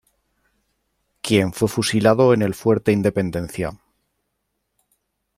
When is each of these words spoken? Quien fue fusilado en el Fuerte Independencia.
Quien 1.21 1.53
fue 1.53 1.67
fusilado 1.67 2.33
en 2.33 2.41
el 2.41 2.55
Fuerte 2.55 2.91
Independencia. 2.91 3.79